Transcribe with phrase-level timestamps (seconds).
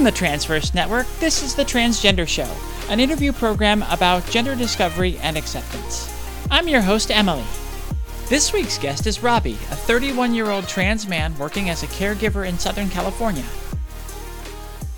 [0.00, 2.48] From the Transverse Network, this is The Transgender Show,
[2.88, 6.10] an interview program about gender discovery and acceptance.
[6.50, 7.44] I'm your host, Emily.
[8.30, 12.48] This week's guest is Robbie, a 31 year old trans man working as a caregiver
[12.48, 13.44] in Southern California.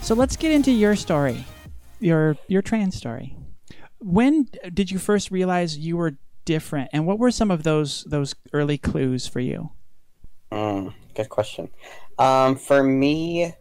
[0.02, 1.46] So let's get into your story,
[1.98, 3.36] your your trans story.
[3.98, 8.36] When did you first realize you were different, and what were some of those those
[8.52, 9.70] early clues for you?
[10.52, 11.70] Mm, good question.
[12.20, 13.52] Um, for me,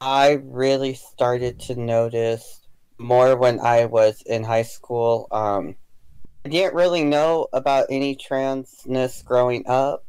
[0.00, 2.60] I really started to notice
[2.98, 5.26] more when I was in high school.
[5.30, 5.76] Um,
[6.44, 10.04] I didn't really know about any transness growing up.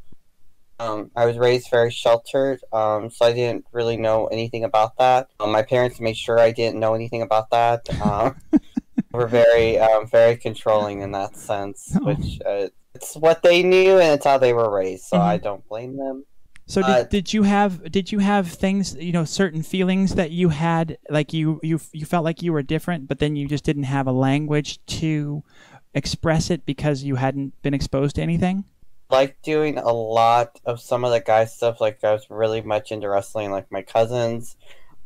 [0.79, 5.29] Um, I was raised very sheltered, um, so I didn't really know anything about that.
[5.39, 7.87] Um, my parents made sure I didn't know anything about that.
[8.01, 8.35] Um,
[9.11, 12.05] we're very, um, very controlling in that sense, Oh.
[12.05, 15.05] which uh, it's what they knew and it's how they were raised.
[15.05, 15.21] So Mhm.
[15.21, 16.25] I don't blame them.
[16.67, 20.31] So did, Uh, did you have did you have things you know certain feelings that
[20.31, 23.63] you had like you you you felt like you were different but then you just
[23.63, 25.43] didn't have a language to
[25.93, 28.65] express it because you hadn't been exposed to anything?
[29.09, 31.79] like doing a lot of some of the guy stuff.
[31.81, 34.57] Like I was really much into wrestling, like my cousins.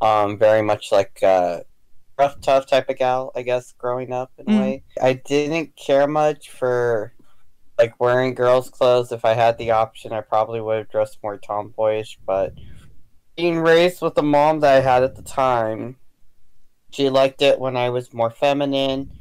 [0.01, 1.61] Um, very much like uh,
[2.19, 4.55] rough, tough type of gal, I guess, growing up in a Mm.
[4.55, 4.83] way.
[5.01, 7.13] I didn't care much for
[7.81, 9.11] like wearing girls' clothes.
[9.11, 12.19] If I had the option, I probably would have dressed more tomboyish.
[12.25, 12.53] But
[13.35, 15.97] being raised with the mom that I had at the time,
[16.91, 19.11] she liked it when I was more feminine,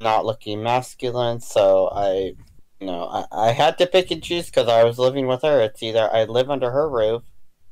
[0.00, 1.40] not looking masculine.
[1.40, 2.34] So I
[2.80, 5.60] you know, I, I had to pick and choose because I was living with her.
[5.60, 7.22] It's either I live under her roof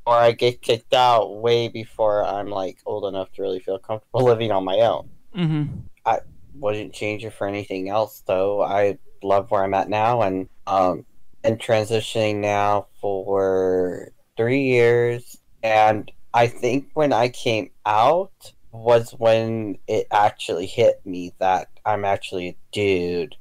[0.06, 4.24] or I get kicked out way before I'm like old enough to really feel comfortable
[4.24, 5.08] living on my own.
[5.34, 5.78] Mm-hmm.
[6.04, 6.20] I
[6.54, 8.62] wouldn't change it for anything else though.
[8.62, 11.04] I love where I'm at now and um
[11.44, 19.78] and transitioning now for three years and I think when I came out was when
[19.86, 23.36] it actually hit me that I'm actually a dude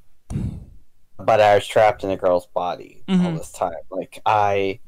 [1.18, 3.38] but I was trapped in a girl's body all Mhm.
[3.38, 3.72] this time.
[3.90, 4.78] Like I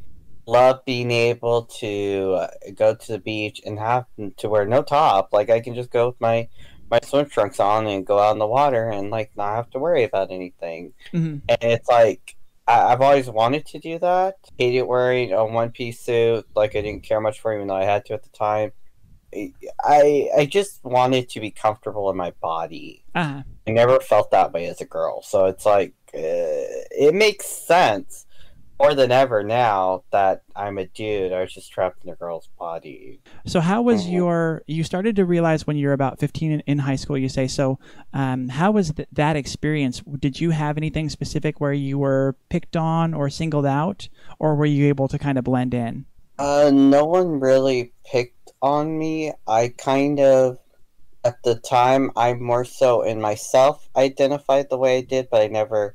[0.47, 4.07] love being able to uh, go to the beach and have
[4.39, 5.33] to wear no top.
[5.33, 6.49] Like I can just go with my
[6.91, 9.79] my swim trunks on and go out in the water and like not have to
[9.79, 10.93] worry about anything.
[11.13, 11.39] Mm-hmm.
[11.49, 12.37] And it's like
[12.67, 14.37] I, I've always wanted to do that.
[14.59, 16.47] Hated wearing a one piece suit.
[16.55, 18.73] Like I didn't care much for, it, even though I had to at the time.
[19.33, 23.05] I I just wanted to be comfortable in my body.
[23.15, 23.43] Uh-huh.
[23.67, 25.23] I never felt that way as a girl.
[25.23, 28.27] So it's like uh, it makes sense
[28.81, 31.33] more than ever now that I'm a dude.
[31.33, 33.21] I was just trapped in a girl's body.
[33.47, 34.13] So how was Mhm.
[34.13, 37.29] your you started to realize when you were about 15 in, in high school you
[37.29, 37.79] say so
[38.15, 42.77] um, how was th- that experience did you have anything specific where you were picked
[42.77, 44.09] on or singled out
[44.39, 46.07] or were you able to kind of blend in
[46.39, 49.31] Uh, no one really picked on me.
[49.47, 50.57] I kind of,
[51.23, 55.49] at the time, I more so in myself identified the way I did, but I
[55.49, 55.95] never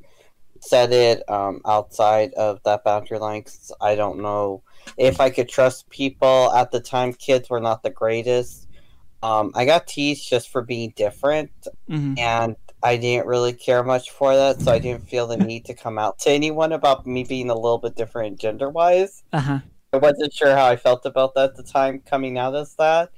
[0.66, 4.64] said it um, outside of that boundary line 'cause I don't know
[4.98, 6.52] if I could trust people.
[6.54, 8.68] At the time, kids were not the greatest.
[9.24, 11.52] Um, I got teased just for being different,
[11.88, 15.66] hmm and I didn't really care much for that, so I didn't feel the need
[15.66, 19.24] to come out to anyone about me being a little bit different gender wise.
[19.34, 19.60] uh-huh
[19.94, 23.10] I wasn't sure how I felt about that at the time coming out as that,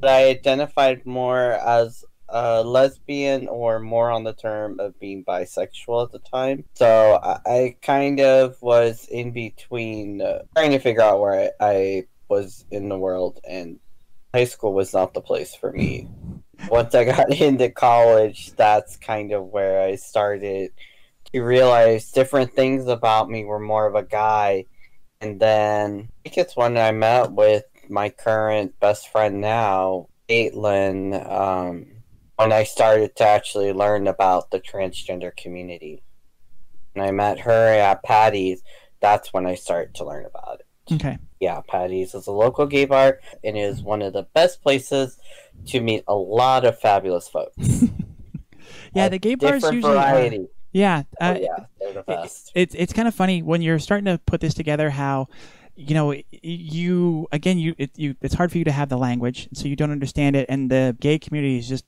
[0.00, 6.04] but I identified more as a lesbian or more on the term of being bisexual
[6.04, 6.64] at the time.
[6.74, 11.66] So I, I kind of was in between uh, trying to figure out where I,
[11.66, 13.78] I was in the world, and
[14.32, 16.08] high school was not the place for me.
[16.68, 20.72] Once I got into college, that's kind of where I started
[21.32, 24.66] to realize different things about me were more of a guy
[25.24, 31.14] and then I think it's when I met with my current best friend now, Caitlin,
[31.30, 31.86] um,
[32.36, 36.02] when I started to actually learn about the transgender community.
[36.94, 38.62] And I met her at Patty's,
[39.00, 40.94] that's when I started to learn about it.
[40.94, 45.18] okay Yeah, Patty's is a local gay bar and is one of the best places
[45.66, 47.56] to meet a lot of fabulous folks.
[48.94, 50.48] yeah the gay bars usually are- variety.
[50.72, 52.50] yeah Oh, uh, yeah, they're the best.
[52.54, 55.28] it's it's kind of funny when you're starting to put this together how
[55.76, 59.48] you know you again you it, you it's hard for you to have the language
[59.52, 61.84] so you don't understand it and the gay community is just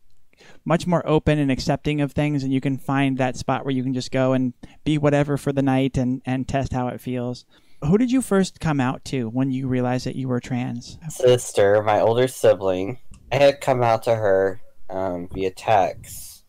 [0.65, 3.83] much more open and accepting of things and you can find that spot where you
[3.83, 4.53] can just go and
[4.85, 7.45] be whatever for the night and and test how it feels
[7.83, 11.83] who did you first come out to when you realized that you were trans sister,
[11.83, 12.99] my older sibling,
[13.31, 16.45] I had come out to her um, via text.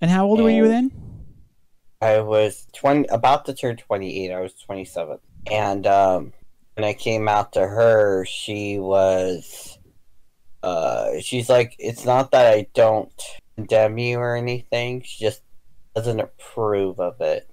[0.00, 0.90] and how old were you then
[2.02, 4.32] I was twenty, about to turn twenty-eight.
[4.32, 5.18] I was twenty-seven,
[5.50, 6.32] and um,
[6.74, 9.78] when I came out to her, she was
[10.62, 13.12] uh, she's like, it's not that I don't
[13.56, 15.02] condemn you or anything.
[15.02, 15.42] She just
[15.94, 17.48] doesn't approve of it.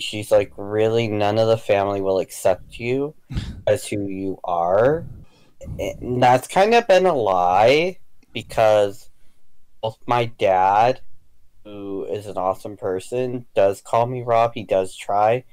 [0.00, 3.14] She's like, really, none of the family will accept you
[3.66, 5.04] as who you are.
[5.78, 7.98] And that's kind of been a lie
[8.32, 9.10] because
[9.82, 11.00] both my dad,
[11.64, 14.52] who is an awesome person, does call me Rob.
[14.54, 15.44] He does try.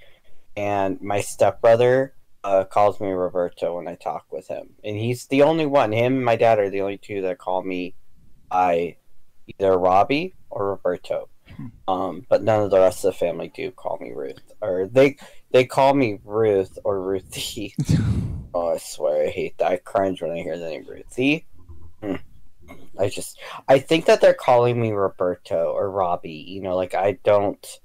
[0.55, 2.13] And my stepbrother
[2.45, 4.75] uh, calls me Roberto when I talk with him.
[4.83, 5.91] And he's the only one.
[5.91, 7.95] Him and my dad are the only two that call me
[8.49, 8.97] by
[9.47, 11.27] either Robbie or Roberto.
[11.87, 15.17] Um, but none of the rest of the family do call me Ruth, or they
[15.51, 17.73] they call me Ruth or Ruthie.
[18.53, 19.71] oh, I swear I hate that.
[19.71, 21.45] I cringe when I hear the name Ruthie.
[22.01, 22.15] Hmm.
[22.99, 23.39] I just
[23.69, 26.45] I think that they're calling me Roberto or Robbie.
[26.47, 27.79] You know, like I don't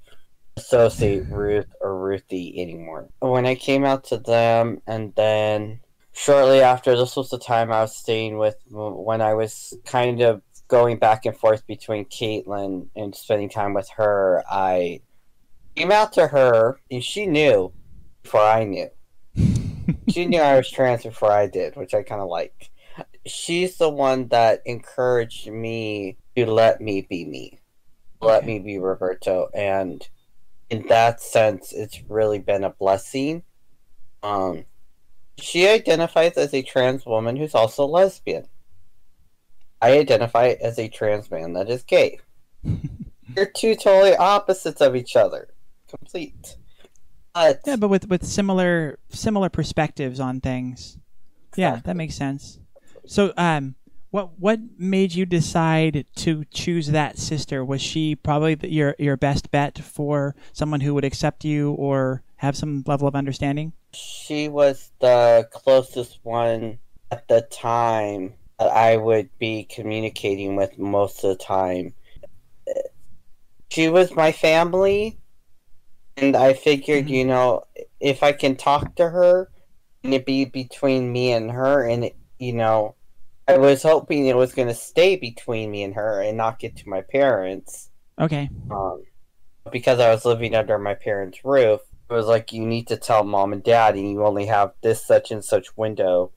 [0.57, 3.09] associate Ruth or Ruthie anymore.
[3.19, 5.79] When I came out to them, and then
[6.13, 10.41] shortly after, this was the time I was staying with when I was kind of
[10.67, 15.01] going back and forth between Caitlin and spending time with her, I
[15.75, 17.73] came out to her, and she knew
[18.23, 18.89] before I knew.
[20.09, 22.69] she knew I was trans before I did, which I kind of like.
[23.25, 27.59] She's the one that encouraged me to let me be me,
[28.21, 30.07] let me be Roberto, and
[30.71, 33.43] in that sense, it's really been a blessing.
[34.23, 34.63] Um,
[35.37, 38.47] she identifies as a trans woman who's also lesbian.
[39.81, 42.19] I identify as a trans man that is gay.
[43.29, 45.49] They're two totally opposites of each other.
[45.89, 46.55] Complete.
[47.33, 50.97] But yeah, but with with similar similar perspectives on things.
[51.57, 52.59] Yeah, that makes sense.
[53.07, 53.75] So, um,
[54.11, 57.65] what what made you decide to choose that sister?
[57.65, 62.21] Was she probably the, your your best bet for someone who would accept you or
[62.35, 63.73] have some level of understanding?
[63.93, 66.77] She was the closest one
[67.09, 71.93] at the time that I would be communicating with most of the time.
[73.69, 75.17] She was my family,
[76.17, 77.13] and I figured, mm-hmm.
[77.13, 77.63] you know,
[78.01, 79.49] if I can talk to her,
[80.03, 82.95] and it be between me and her, and it, you know,
[83.47, 86.77] I was hoping it was going to stay between me and her and not get
[86.77, 87.89] to my parents.
[88.19, 88.49] Okay.
[88.69, 89.03] Um,
[89.71, 93.23] because I was living under my parents' roof, it was like you need to tell
[93.23, 96.31] mom and dad, and you only have this such and such window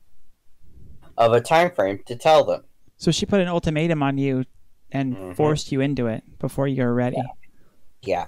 [1.17, 2.63] of a time frame to tell them.
[2.97, 4.45] So she put an ultimatum on you
[4.91, 5.31] and mm-hmm.
[5.33, 7.17] forced you into it before you were ready.
[8.01, 8.27] Yeah.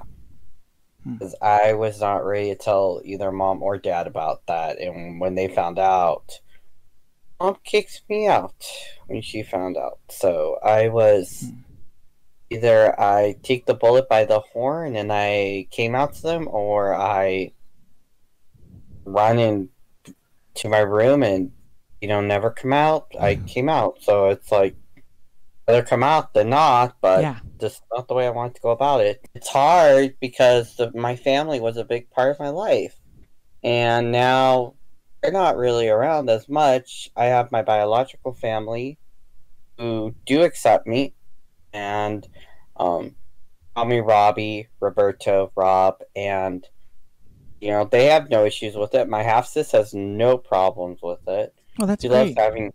[1.05, 1.45] Because hmm.
[1.45, 4.79] I was not ready to tell either mom or dad about that.
[4.79, 6.39] And when they found out,
[7.39, 8.65] mom kicked me out
[9.07, 9.99] when she found out.
[10.09, 11.61] So I was hmm.
[12.49, 16.95] either I take the bullet by the horn and I came out to them, or
[16.95, 17.53] I
[19.05, 19.69] run in
[20.55, 21.51] to my room and
[22.01, 23.07] you know, never come out.
[23.19, 23.45] I mm-hmm.
[23.45, 24.75] came out, so it's like
[25.67, 27.39] rather come out than not, but yeah.
[27.59, 29.27] just not the way I want to go about it.
[29.33, 32.95] It's hard because the, my family was a big part of my life,
[33.63, 34.75] and now
[35.27, 37.11] they're not really around as much.
[37.17, 38.97] I have my biological family
[39.77, 41.15] who do accept me,
[41.73, 42.25] and
[42.77, 43.13] um,
[43.75, 46.65] call me Robbie, Roberto, Rob, and
[47.59, 49.09] you know they have no issues with it.
[49.09, 51.53] My half sis has no problems with it.
[51.77, 52.19] Oh, that's she great.
[52.19, 52.71] loves having.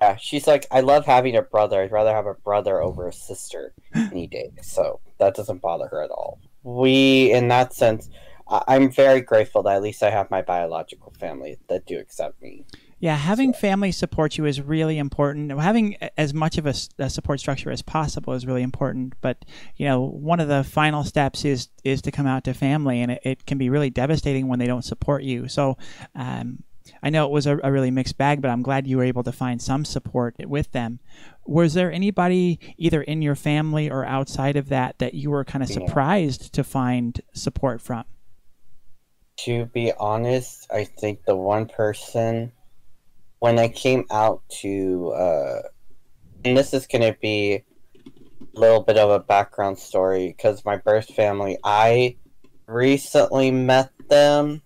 [0.00, 1.82] Yeah, she's like, I love having a brother.
[1.82, 4.52] I'd rather have a brother over a sister any day.
[4.62, 6.38] So that doesn't bother her at all.
[6.62, 8.08] We, in that sense,
[8.50, 12.64] I'm very grateful that at least I have my biological family that do accept me.
[12.98, 13.60] Yeah, having so.
[13.60, 15.58] family support you is really important.
[15.58, 19.14] Having as much of a, a, support structure as possible is really important.
[19.20, 19.44] But
[19.76, 23.12] you know, one of the final steps is is to come out to family, and
[23.12, 25.48] it, it can be really devastating when they don't support you.
[25.48, 25.78] So,
[26.14, 26.64] um,
[27.02, 29.22] I know it was a, a, really mixed bag, but I'm glad you were able
[29.22, 30.98] to find some support with them.
[31.46, 35.62] Was there anybody either in your family or outside of that that you were kind
[35.62, 36.48] of surprised yeah.
[36.52, 38.04] to find support from?
[39.44, 42.52] To be honest, I think the one person
[43.40, 45.62] when I came out to, uh,
[46.44, 47.62] and this is going to be a
[48.54, 52.16] little bit of a background story because my birth family, I
[52.66, 54.62] recently met them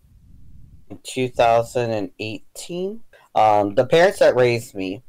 [0.90, 3.00] in 2018.
[3.36, 5.02] Um, the parents that raised me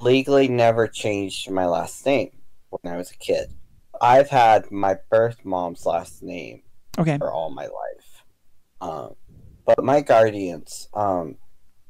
[0.00, 2.30] legally never changed my last name
[2.70, 3.54] when I was a kid.
[4.00, 6.62] I've had my birth mom's last name
[6.98, 7.16] okay.
[7.18, 7.93] for all my life.
[8.84, 9.14] Um,
[9.64, 11.36] but my guardians um,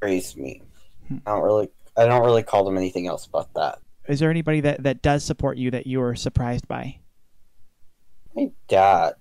[0.00, 0.62] raised me.
[1.08, 1.16] Hmm.
[1.26, 3.78] I don't really I don't really call them anything else but that.
[4.08, 6.98] Is there anybody that, that does support you that you were surprised by?
[8.34, 9.14] My dad.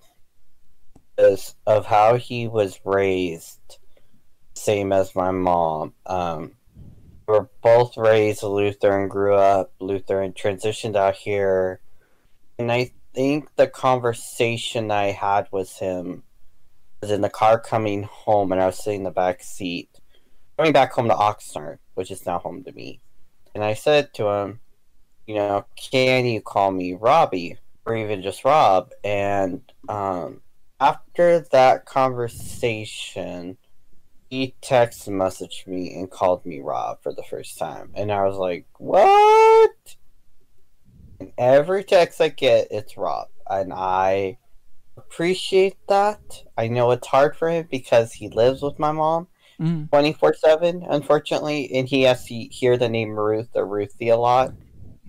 [1.15, 3.77] Because of how he was raised
[4.56, 5.94] same as my mom.
[6.06, 6.53] Um,
[7.27, 11.80] We were both raised Lutheran, grew up Lutheran, transitioned out here,
[12.60, 16.24] and I think the conversation I had with him
[17.03, 19.89] was in the car coming home, and I was sitting in the back seat,
[20.57, 23.01] coming back home to Oxnard, which is now home to me.
[23.53, 24.62] And I said to him,
[25.27, 28.91] you know, can you call me Robbie or even just Rob?
[29.03, 30.41] And um,
[30.79, 33.57] after that conversation,
[34.29, 37.91] he text messaged me and called me Rob for the first time.
[37.95, 39.95] And I was like, what?
[41.19, 43.27] And every text I get, it's Rob.
[43.50, 44.38] And I
[45.13, 46.20] appreciate that.
[46.58, 49.27] I know it's hard for him because he lives with my mom
[49.62, 49.88] Mm.
[49.91, 54.51] 24 7, unfortunately, and he has to hear the name Ruth or Ruthie a lot.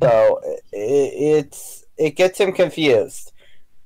[0.03, 3.33] So it, it's it gets him confused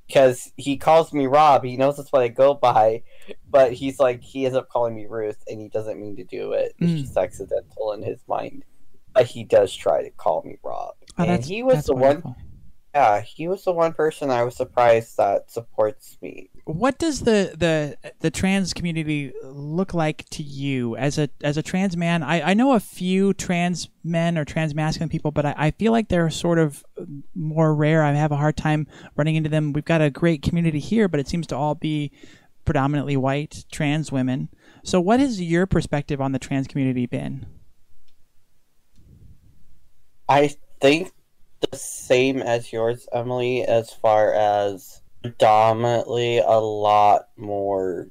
[0.05, 1.63] because he calls me Rob.
[1.63, 3.03] He knows that's what I go by,
[3.49, 6.51] but he's like he ends up calling me Ruth, and he doesn't mean to do
[6.51, 6.73] it.
[6.79, 7.01] It's Mm.
[7.03, 8.65] just accidental in his mind.
[9.13, 12.21] But he does try to call me Rob, Oh, and he was the one.
[12.99, 16.49] Yeah, he was the one person I was surprised that supports me.
[16.65, 21.63] What does the, the the trans community look like to you as a as a
[21.63, 22.23] trans man?
[22.23, 25.93] I, I know a few trans men or trans masculine people, but I, I feel
[25.93, 26.83] like they're sort of
[27.33, 28.03] more rare.
[28.03, 29.71] I have a hard time running into them.
[29.71, 32.11] We've got a great community here, but it seems to all be
[32.65, 34.49] predominantly white trans women.
[34.83, 37.45] So, what has your perspective on the trans community been?
[40.27, 41.13] I think
[41.71, 48.09] the same as yours, Emily, as far as predominantly a lot more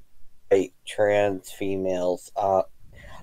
[0.50, 2.30] white trans females.
[2.36, 2.62] Uh,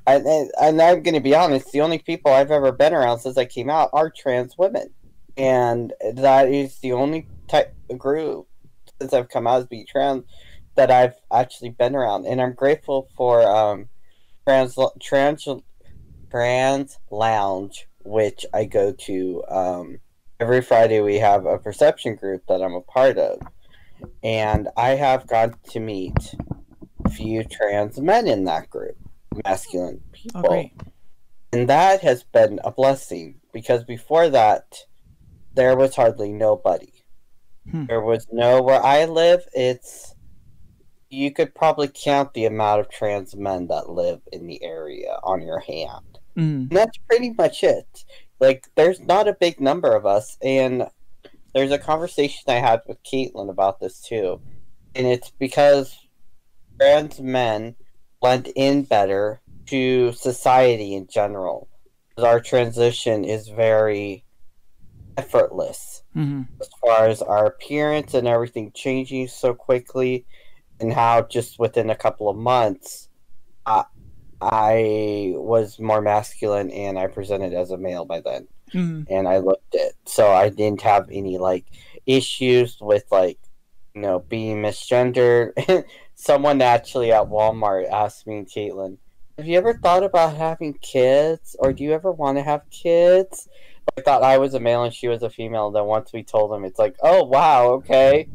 [0.08, 3.38] and, and, I'm going to be honest, the only people I've ever been around since
[3.38, 4.94] I came out are trans women.
[5.38, 8.48] And that is the only type group
[9.00, 10.24] since I've come out as being trans
[10.76, 12.26] that I've actually been around.
[12.26, 13.90] And I'm grateful for um,
[14.48, 15.48] trans, trans,
[16.30, 20.00] trans lounge, which I go to um,
[20.40, 21.02] every Friday.
[21.02, 23.40] We have a perception group that I'm a part of,
[24.24, 26.36] and I have got to meet
[27.06, 28.98] a few trans men in that group,
[29.46, 30.74] masculine people, Oh, great.
[31.54, 34.80] and that has been a blessing because before that,
[35.54, 36.92] there was hardly nobody.
[37.72, 37.86] Hmm.
[37.86, 39.46] There was no where I live.
[39.54, 40.14] It's
[41.10, 45.42] you could probably count the amount of trans men that live in the area on
[45.42, 46.20] your hand.
[46.36, 46.70] Mm.
[46.70, 48.04] That's pretty much it.
[48.40, 50.88] Like, there's not a big number of us, and
[51.54, 54.42] there's a conversation I had with Caitlin about this too,
[54.94, 55.98] and it's because
[56.80, 57.76] trans men
[58.22, 61.70] blend in better to society in general.
[62.18, 64.26] Our transition is very
[65.18, 66.04] effortless.
[66.14, 70.26] Hmm as far as our appearance and everything changing so quickly,
[70.80, 73.10] and how just within a couple of months,
[73.66, 73.86] I,
[74.52, 79.06] I was more masculine and I presented as a male by then, Mm.
[79.10, 79.94] and I looked it.
[80.06, 81.66] So I didn't have any like
[82.06, 83.40] issues with like,
[83.94, 85.54] you know, being misgendered.
[86.16, 88.98] Someone actually at Walmart asked me Caitlin,
[89.38, 93.48] "Have you ever thought about having kids, or do you ever want to have kids?"
[93.98, 95.72] I thought I was a male and she was a female.
[95.72, 98.28] Then once we told them, it's like, oh wow, okay.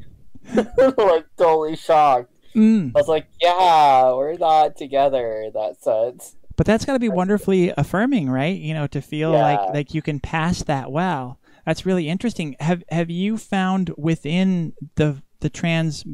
[0.55, 2.33] like totally shocked.
[2.55, 2.93] Mm.
[2.95, 6.37] I was like, yeah, we're not together in that sense.
[6.57, 8.59] But that's got to be wonderfully affirming, right?
[8.59, 9.43] You know, to feel Yeah.
[9.43, 11.39] like like you can pass that well.
[11.65, 12.57] That's really interesting.
[12.61, 16.05] Have have you found within the the trans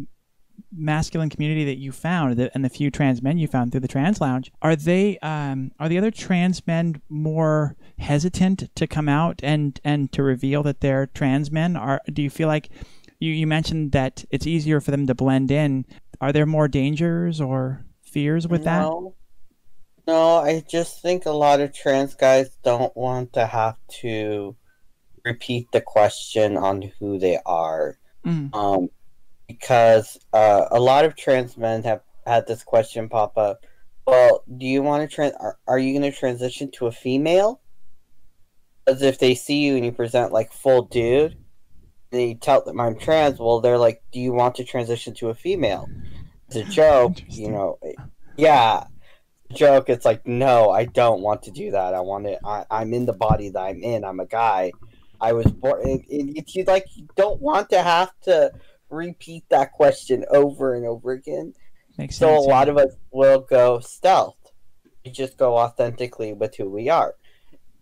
[0.73, 3.88] masculine community that you found the, and the few trans men you found through the
[3.88, 9.38] trans lounge are they um, are the other trans men more hesitant to come out
[9.43, 12.69] and and to reveal that they're trans men are do you feel like
[13.19, 15.87] you, you mentioned that it's easier for them to blend in
[16.20, 19.14] are there more dangers or fears with that No.
[20.06, 24.54] No, I just think a lot of trans guys don't want to have to
[25.25, 27.99] repeat the question on who they are.
[28.25, 28.54] Mm.
[28.54, 28.88] Um,
[29.49, 33.64] because uh, a lot of trans men have had this question pop up.
[34.06, 35.35] Well, do you want to trans?
[35.40, 37.61] Are, are you going to transition to a female?
[38.85, 41.37] Because if they see you and you present like full dude,
[42.16, 43.38] they tell them I'm trans.
[43.38, 45.88] Well, they're like, do you want to transition to a female?
[46.49, 47.78] It's a joke, you know.
[48.37, 48.85] Yeah,
[49.52, 49.88] joke.
[49.88, 51.94] It's like, no, I don't want to do that.
[51.94, 52.38] I want to.
[52.44, 54.04] I, I'm in the body that I'm in.
[54.04, 54.73] I'm a guy.
[55.20, 55.80] I was born.
[55.88, 58.52] It, it, it's you like you don't want to have to
[58.90, 61.52] repeat that question over and over again.
[61.99, 62.54] makes So sense a yeah.
[62.54, 64.37] lot of us will go stealth.
[65.04, 67.14] We just go authentically with who we are,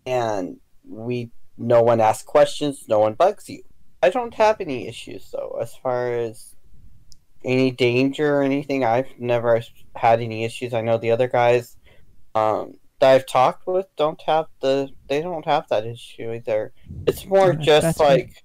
[0.05, 1.31] and we.
[1.57, 2.83] No one asks questions.
[2.89, 3.63] No one bugs you.
[4.05, 6.55] I don't have any issues though, as far as
[7.43, 8.83] any danger or anything.
[8.83, 9.61] I've never
[9.95, 10.73] had any issues.
[10.73, 11.77] I know the other guys
[12.35, 16.71] um, that I've talked with don't have the they don't have that issue either.
[17.07, 18.43] It's more Yeah, just like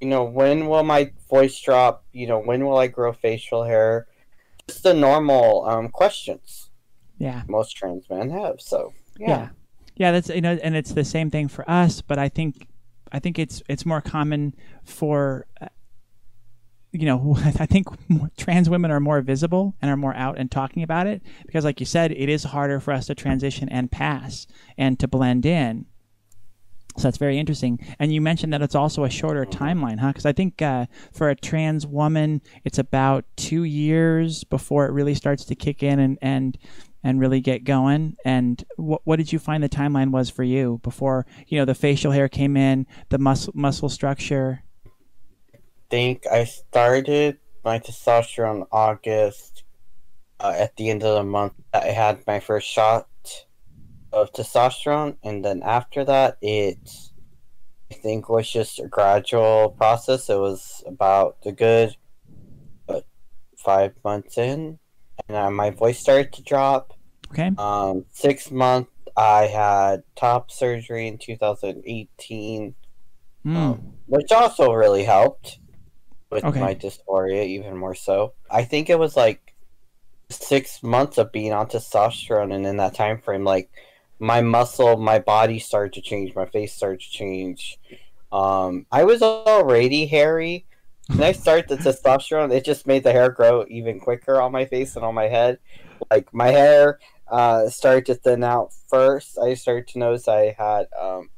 [0.00, 2.04] you know, when will my voice drop?
[2.12, 4.06] You know, when will I grow facial hair?
[4.68, 6.70] Just the normal um questions
[7.18, 7.42] Yeah.
[7.48, 8.60] most trans men have.
[8.60, 9.48] So yeah yeah.
[9.96, 12.66] yeah that's you know and it's the same thing for us but i think
[13.12, 15.66] i think it's it's more common for uh,
[16.92, 17.86] you know i think
[18.36, 21.80] trans women are more visible and are more out and talking about it because like
[21.80, 25.86] you said it is harder for us to transition and pass and to blend in.
[26.96, 27.78] So that's very interesting.
[28.00, 30.08] And you mentioned that it's also a shorter timeline huh?
[30.08, 35.14] Because i think uh, for a trans woman it's about two years before it really
[35.14, 36.58] starts to kick in and and
[37.02, 38.16] and really get going.
[38.24, 41.74] And what what did you find the timeline was for you before you know the
[41.74, 44.62] facial hair came in, the muscle muscle structure?
[45.90, 49.64] think I started my testosterone August.
[50.38, 53.08] Uh, at the end of the month, I had my first shot
[54.10, 56.78] of testosterone, and then after that, it
[57.90, 60.30] I think was just a gradual process.
[60.30, 61.94] It was about a good
[62.86, 63.04] what,
[63.58, 64.78] five months in,
[65.34, 66.94] uh, my voice started to drop.
[67.32, 67.50] Okay.
[67.58, 72.74] Um, six month, I had top surgery in 2018
[73.46, 73.56] Mm.
[73.56, 75.60] um, which also really helped
[76.30, 76.60] with Okay.
[76.60, 78.34] my dysphoria even more so.
[78.50, 79.54] I think it was like
[80.28, 83.70] six months of being on testosterone, and in that time frame, like
[84.18, 87.78] my muscle, my body started to change, my face started to change.
[88.30, 90.66] Um, I was already hairy.
[91.10, 94.64] When I started the testosterone, it just made the hair grow even quicker on my
[94.64, 95.58] face and on my head.
[96.10, 96.98] Like my hair
[97.28, 99.38] uh, started to thin out first.
[99.38, 101.28] I started to notice I had um,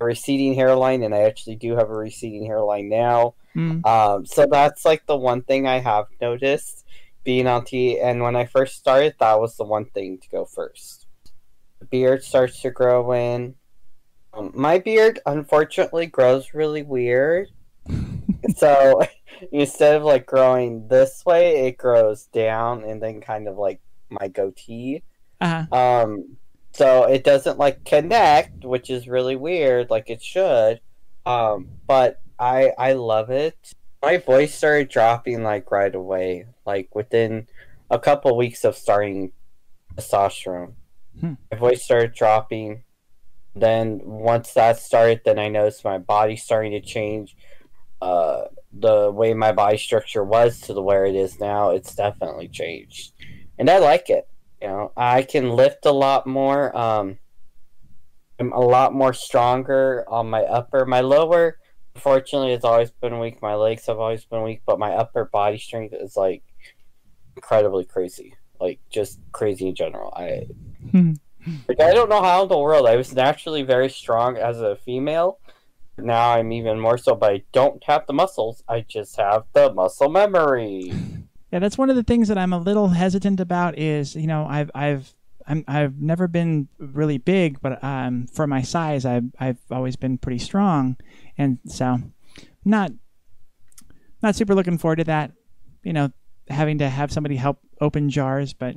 [0.00, 3.34] a receding hairline, and I actually do have a receding hairline now.
[3.56, 3.84] Mm.
[3.84, 6.86] Um, so that's like the one thing I have noticed
[7.24, 7.98] being on T.
[7.98, 11.06] And when I first started, that was the one thing to go first.
[11.80, 13.54] The beard starts to grow in.
[14.32, 17.48] Um, my beard, unfortunately, grows really weird.
[18.56, 19.02] So
[19.52, 24.28] instead of like growing this way, it grows down and then kind of like my
[24.28, 25.02] goatee.
[25.40, 25.76] Uh-huh.
[25.76, 26.36] Um,
[26.72, 30.80] so it doesn't like connect, which is really weird, like it should.
[31.26, 33.74] Um, but I I love it.
[34.02, 37.46] My voice started dropping like right away, like within
[37.90, 39.32] a couple weeks of starting
[39.96, 40.74] testosterone.
[41.20, 41.34] Hmm.
[41.50, 42.84] My voice started dropping.
[43.54, 47.36] Then once that started, then I noticed my body starting to change.
[48.00, 52.48] Uh, the way my body structure was to the where it is now, it's definitely
[52.48, 53.12] changed,
[53.58, 54.28] and I like it.
[54.62, 56.76] You know, I can lift a lot more.
[56.76, 57.18] Um,
[58.38, 60.86] I'm a lot more stronger on my upper.
[60.86, 61.58] My lower,
[61.94, 63.42] unfortunately, has always been weak.
[63.42, 66.42] My legs have always been weak, but my upper body strength is like
[67.36, 68.34] incredibly crazy.
[68.60, 70.12] Like just crazy in general.
[70.14, 70.46] I
[70.90, 71.12] Hmm.
[71.68, 74.76] like I don't know how in the world I was naturally very strong as a
[74.76, 75.38] female.
[76.02, 78.62] Now I'm even more so, but I don't have the muscles.
[78.68, 80.92] I just have the muscle memory.
[81.52, 83.78] Yeah, that's one of the things that I'm a little hesitant about.
[83.78, 85.14] Is you know I've I've
[85.46, 90.18] I'm, I've never been really big, but um, for my size, I've I've always been
[90.18, 90.96] pretty strong,
[91.36, 91.98] and so
[92.64, 92.92] not
[94.22, 95.32] not super looking forward to that.
[95.82, 96.12] You know,
[96.48, 98.76] having to have somebody help open jars, but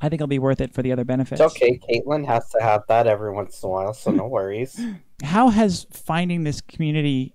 [0.00, 1.40] I think it'll be worth it for the other benefits.
[1.40, 1.78] It's okay.
[1.88, 4.80] Caitlin has to have that every once in a while, so no worries.
[5.22, 7.34] How has finding this community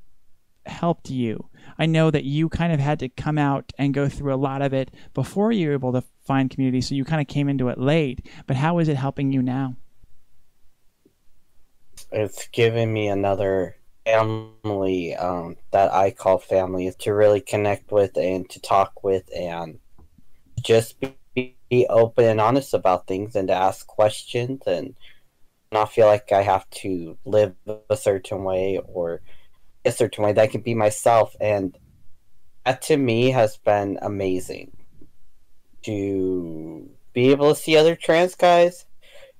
[0.65, 1.49] helped you?
[1.77, 4.61] I know that you kind of had to come out and go through a lot
[4.61, 7.69] of it before you were able to find community, so you kind of came into
[7.69, 8.27] it late.
[8.47, 9.75] But how is it helping you now?
[12.11, 13.75] it's given me another
[14.05, 19.79] family um, that I call family to really connect with and to talk with and
[20.61, 21.15] just be,
[21.69, 24.95] be open and honest about things and to ask questions and
[25.71, 27.55] not feel like I have to live
[27.89, 29.21] a certain way or
[29.83, 30.33] a certain way.
[30.33, 31.35] That I can be myself.
[31.41, 31.77] And
[32.65, 34.71] that to me has been amazing.
[35.83, 38.85] To be able to see other trans guys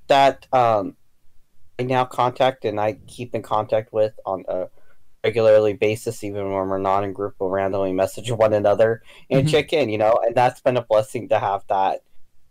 [0.07, 0.95] that um,
[1.79, 4.67] I now contact and I keep in contact with on a
[5.23, 9.49] regularly basis, even when we're not in group, we'll randomly message one another and Mhm.
[9.49, 12.03] check in, you know, and that's been a blessing to have that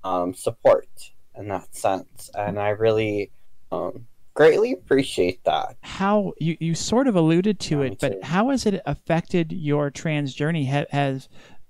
[0.05, 0.89] um, support
[1.37, 2.31] in that sense.
[2.37, 3.33] And I really
[3.73, 5.77] um, greatly appreciate that.
[5.83, 10.35] How you, you sort of alluded to it, but how has it affected your trans
[10.35, 10.67] journey?
[10.67, 11.29] Ha- Has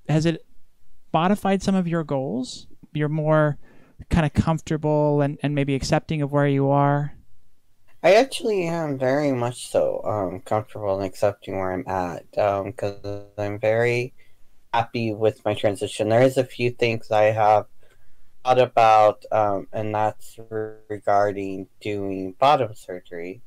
[0.09, 0.45] has it
[1.13, 2.67] modified some of your goals?
[2.93, 3.59] You're more
[4.11, 7.15] kind of comfortable and, and maybe accepting of where you are.
[8.03, 12.31] I actually am very much so um, comfortable in accepting where I'm at
[12.67, 14.13] because I'm very
[14.75, 16.11] happy with my transition.
[16.11, 17.65] There is a few things I have
[18.45, 20.39] thought about, um, and that's
[20.89, 23.43] regarding doing bottom surgery.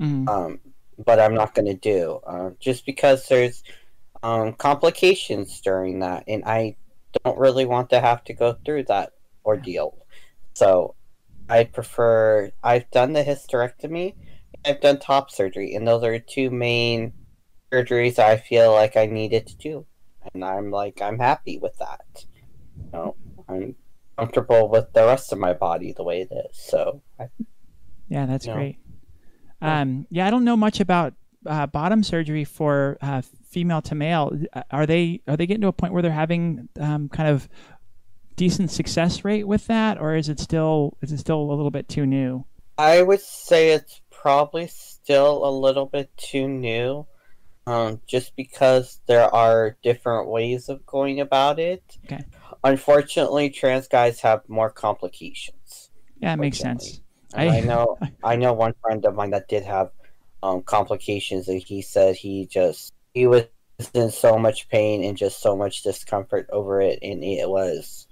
[0.00, 0.28] Mhm.
[0.28, 0.60] Um,
[1.04, 3.62] but I'm not going to do uh, just because there's
[4.22, 6.76] um, complications during that, and I
[7.24, 9.12] don't really want to have to go through that
[9.44, 9.96] ordeal.
[10.54, 10.94] So
[11.48, 12.52] I prefer.
[12.62, 14.14] I've done the hysterectomy.
[14.64, 17.12] I've done top surgery, and those are two main
[17.72, 19.86] surgeries I feel like I needed to do,
[20.34, 22.24] and I'm like I'm happy with that.
[22.76, 23.16] You know,
[23.48, 23.74] I'm
[24.20, 26.56] comfortable with the rest of my body the way it is.
[26.56, 27.28] So I,
[28.08, 28.58] Yeah, that's you know.
[28.58, 28.78] great.
[29.62, 29.80] Yeah.
[29.80, 31.14] Um, yeah, I don't know much about
[31.46, 34.38] uh, bottom surgery for uh, female to male.
[34.70, 37.48] Are they are they getting to a point where they're having um, kind of
[38.36, 41.88] decent success rate with that, or is it still is it still a little bit
[41.88, 42.44] too new?
[42.78, 47.06] I would say it's probably still a little bit too new,
[47.66, 51.82] um, just because there are different ways of going about it.
[52.06, 52.24] Okay.
[52.64, 55.90] Unfortunately, trans guys have more complications.
[56.20, 57.00] Yeah, it makes sense.
[57.34, 59.90] I- I, know, I know one friend of mine that did have
[60.42, 63.44] um, complications, and he said he just he was
[63.94, 68.06] in so much pain and just so much discomfort over it, and it was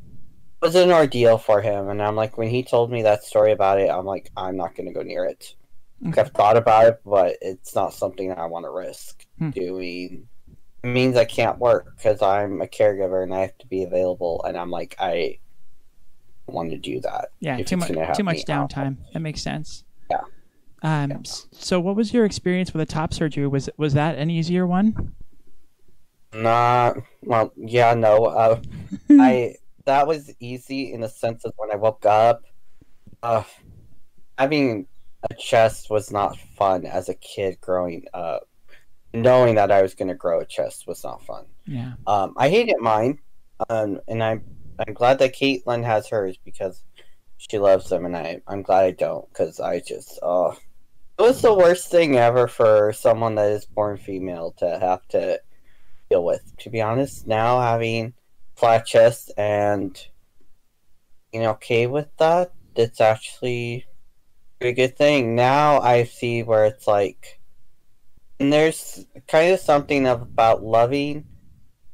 [0.00, 1.88] it was an ordeal for him.
[1.88, 4.74] And I'm like, when he told me that story about it, I'm like, I'm not
[4.74, 5.54] going to go near it.
[6.08, 6.20] Okay.
[6.20, 9.50] I've thought about it, but it's not something I want to risk Hmm.
[9.50, 10.28] doing.
[10.84, 14.56] Means I can't work because I'm a caregiver and I have to be available, and
[14.56, 15.38] I'm like, I
[16.46, 17.28] want to do that.
[17.40, 18.72] Yeah, too much too much me out.
[18.72, 18.96] downtime.
[19.12, 19.84] That makes sense.
[20.10, 20.22] Yeah.
[20.82, 21.10] Um.
[21.10, 21.18] Yeah.
[21.52, 23.46] So, what was your experience with the top surgery?
[23.46, 25.14] Was was that an easier one?
[26.34, 26.94] Nah.
[27.22, 28.24] well, yeah, no.
[28.24, 28.60] Uh,
[29.10, 32.42] I that was easy in the sense of when I woke up.
[33.22, 33.44] Uh,
[34.38, 34.86] having
[35.30, 38.48] a chest was not fun as a kid growing up.
[39.14, 41.44] Knowing that I was going to grow a chest was not fun.
[41.66, 41.92] Yeah.
[42.06, 43.18] Um, I hated mine,
[43.68, 44.44] um, and I'm
[44.78, 46.82] I'm glad that Caitlin has hers because
[47.36, 50.56] she loves them, and I I'm glad I don't because I just oh,
[51.18, 55.40] it was the worst thing ever for someone that is born female to have to
[56.10, 56.56] deal with.
[56.58, 58.14] To be honest, now having
[58.56, 60.00] flat chest and
[61.30, 63.86] being okay with that, it's actually
[64.60, 65.34] a good thing.
[65.34, 67.40] Now I see where it's like,
[68.42, 71.24] and there's kind of something about loving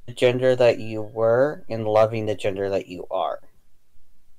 [0.06, 3.40] the gender that you were and loving the gender that you are.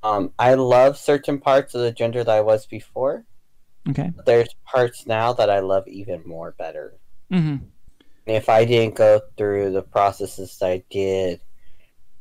[0.02, 3.26] Um, I love certain parts of the gender that I was before.
[3.88, 4.12] Okay.
[4.16, 6.96] But there's parts now that I love even more better.
[7.32, 7.58] Mm-hmm.
[7.58, 11.42] And if I didn't go through the processes that I did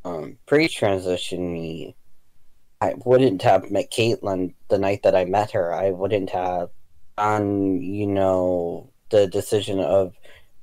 [0.05, 1.97] um, pre-transition me,
[2.83, 5.73] I wouldn't have met Caitlin the night that I met her.
[5.73, 6.69] I wouldn't have
[7.17, 10.15] on, you know, the decision of,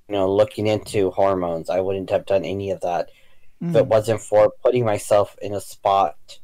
[0.07, 1.69] you know, looking into hormones.
[1.69, 3.09] I wouldn't have done any of that
[3.61, 6.39] if it wasn't for putting myself in a spot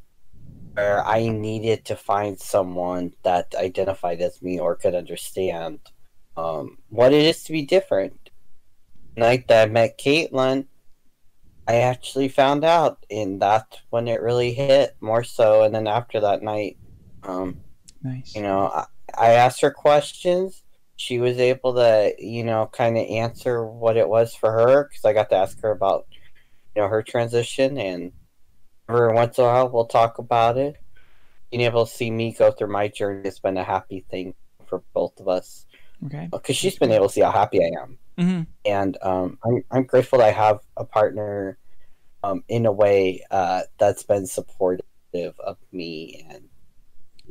[0.74, 5.80] where I needed to find someone that identified as me or could understand
[6.36, 8.30] um, what it is to be different.
[9.16, 10.66] Night that I met Caitlin,
[11.68, 15.62] I actually found out, and that's when it really hit more so.
[15.62, 16.78] And then after that night,
[17.22, 17.60] um,
[18.02, 18.34] Nice.
[18.34, 18.86] you know, I,
[19.16, 20.61] I asked her questions.
[21.02, 25.04] She was able to, you know, kind of answer what it was for her because
[25.04, 26.06] I got to ask her about,
[26.74, 27.78] you know, her transition.
[27.78, 28.12] And
[28.88, 30.76] every once in a while, we'll talk about it.
[31.50, 34.34] Being able to see me go through my journey has been a happy thing
[34.66, 35.66] for both of us
[36.06, 36.32] Okay.
[36.32, 37.98] because she's been able to see how happy I am.
[38.18, 38.42] Mm-hmm.
[38.64, 41.58] And um, I'm, I'm grateful that I have a partner
[42.22, 44.84] um, in a way uh, that's been supportive
[45.40, 46.48] of me and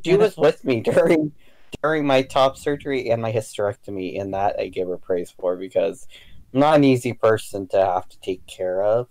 [0.03, 1.33] she Yeah, was with me during
[1.81, 6.07] during my top surgery and my hysterectomy, and that I give her praise for because
[6.53, 9.07] I'm not an easy person to have to take care of.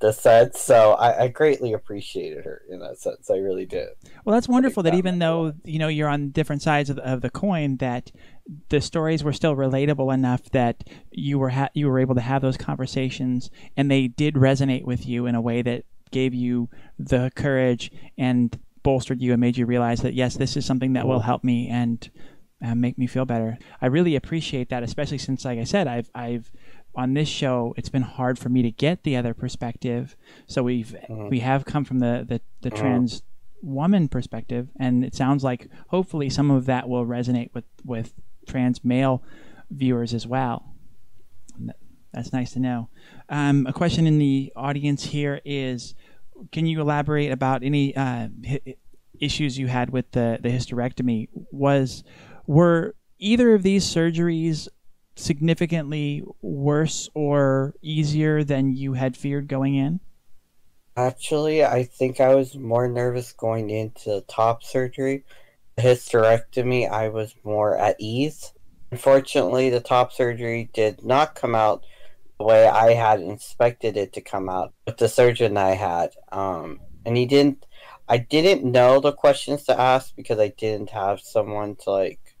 [0.00, 3.30] The sense, so I, I greatly appreciated her in that sense.
[3.30, 3.88] I really did.
[4.24, 7.10] Well, that's wonderful that that even though you know you're on different sides of the,
[7.10, 8.12] of the coin, that
[8.68, 12.42] the stories were still relatable enough that you were ha- you were able to have
[12.42, 17.32] those conversations, and they did resonate with you in a way that gave you the
[17.34, 21.20] courage and bolstered you and made you realize that yes, this is something that will
[21.20, 22.10] help me and
[22.64, 23.58] uh, make me feel better.
[23.82, 26.50] I really appreciate that, especially since, like I said, I've I've
[26.94, 30.16] on this show it's been hard for me to get the other perspective.
[30.46, 31.28] So we've Mhm.
[31.28, 32.80] we have come from the the, the Mhm.
[32.80, 33.22] trans
[33.62, 38.14] woman perspective, and it sounds like hopefully some of that will resonate with with
[38.46, 39.22] trans male
[39.70, 40.58] viewers as well.
[42.14, 42.88] That's nice to know.
[43.28, 45.94] Um, a question in the audience here is:
[46.52, 48.28] Can you elaborate about any uh,
[49.20, 51.28] issues you had with the the hysterectomy?
[51.52, 52.04] Was
[52.46, 54.68] were either of these surgeries
[55.16, 60.00] significantly worse or easier than you had feared going in?
[60.96, 65.24] Actually, I think I was more nervous going into the top surgery.
[65.76, 68.52] The hysterectomy, I was more at ease.
[68.90, 71.84] Unfortunately, the top surgery did not come out
[72.38, 76.10] the way I had expected it to come out with the surgeon I had.
[76.30, 77.66] Um, and he didn't.
[78.08, 82.36] I didn't know the questions to ask because I didn't have someone to like,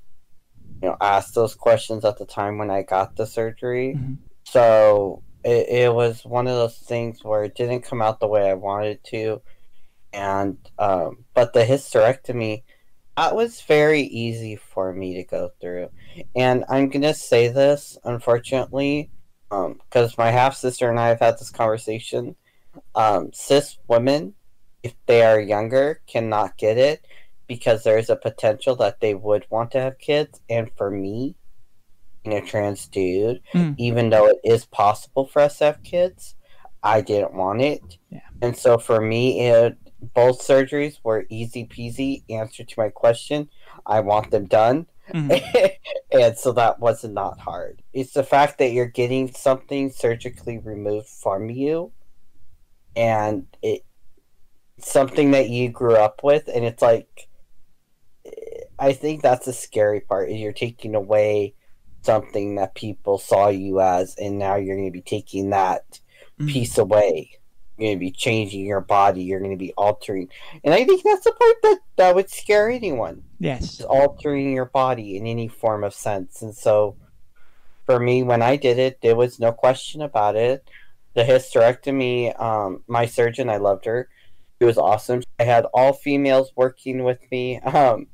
[0.82, 3.96] you know, ask those questions at the time when I got the surgery.
[3.98, 4.18] Mhm.
[4.44, 8.48] So it, it was one of those things where it didn't come out the way
[8.48, 9.42] I wanted to,
[10.12, 12.62] and um, but the hysterectomy
[13.16, 15.90] that was very easy for me to go through,
[16.34, 19.10] and I'm gonna say this unfortunately,
[19.50, 22.36] because my half sister and I have had this conversation.
[22.94, 24.34] Um, cis women,
[24.82, 27.04] if they are younger, cannot get it
[27.46, 31.34] because there is a potential that they would want to have kids, and for me,
[32.22, 33.74] being a trans dude, Mm.
[33.78, 36.34] even though it is possible for us to have kids,
[36.82, 37.98] I didn't want it.
[38.10, 38.20] Yeah.
[38.42, 39.76] And so for me, it
[40.14, 42.22] both surgeries were easy peasy.
[42.30, 43.48] Answer to my question,
[43.86, 44.86] I want them done.
[45.12, 45.72] Mhm.
[46.12, 47.82] and so that was not hard.
[47.92, 51.92] It's the fact that you're getting something surgically removed from you,
[52.96, 53.84] and it
[54.80, 57.28] something that you grew up with, and it's like,
[58.78, 60.30] I think that's the scary part.
[60.30, 61.54] Is you're taking away
[62.02, 66.00] something that people saw you as, and now you're going to be taking that
[66.40, 66.48] Mhm.
[66.48, 67.30] piece away.
[67.76, 69.22] You're going to be changing your body.
[69.22, 70.28] You're going to be altering,
[70.64, 73.80] and I think that's the part that that would scare anyone Yes.
[73.82, 76.42] altering your body in any form of sense.
[76.42, 76.96] And so,
[77.86, 80.68] for me, when I did it, there was no question about it.
[81.14, 84.08] The hysterectomy, um, my surgeon, I loved her.
[84.60, 85.22] She was awesome.
[85.38, 87.60] I had all females working with me.
[87.60, 88.08] Um,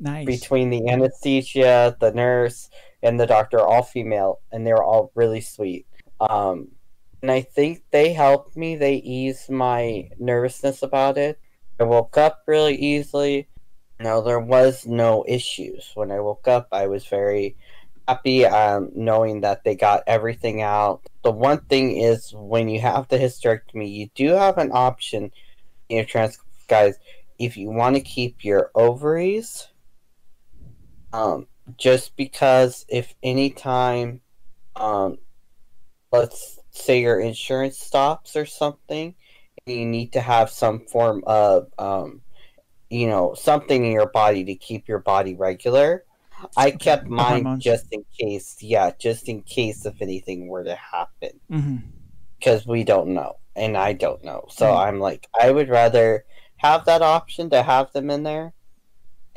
[0.00, 0.26] Nice.
[0.26, 2.70] between the anesthesia, the nurse,
[3.02, 5.86] and the doctor, all female, and they were all really sweet.
[6.20, 6.68] Um,
[7.20, 8.76] and I think they helped me.
[8.76, 11.38] They eased my nervousness about it.
[11.80, 13.48] I woke up really easily.
[14.00, 16.68] No, there was no issues when I woke up.
[16.72, 17.56] I was very
[18.06, 21.02] happy um, knowing that they got everything out.
[21.24, 25.32] The one thing is when you have the hysterectomy, you do have an option.
[25.88, 26.96] You know, trans guys,
[27.38, 29.68] if you want to keep your ovaries
[31.12, 34.20] um, just because if any time,
[34.76, 35.18] um,
[36.12, 39.14] let's say your insurance stops or something,
[39.66, 42.20] and you need to have some form of, um,
[42.90, 46.04] you know, something in your body to keep your body regular.
[46.56, 47.64] I kept The mine hormones.
[47.64, 51.76] just in case, yeah, just in case if anything were to happen mm-hmm.
[52.38, 54.46] because we don't know and I don't know.
[54.48, 54.86] So Right.
[54.88, 56.24] I'm like, I would rather
[56.58, 58.52] have that option to have them in there.